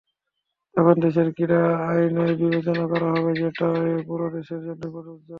[0.75, 3.67] তখন দেশের ক্রীড়া আইনই বিবেচনা করা হবে, যেটি
[4.07, 5.29] পুরো দেশের জন্যই প্রযোজ্য।